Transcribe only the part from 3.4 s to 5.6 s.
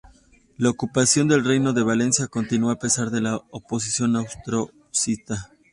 oposición austracista.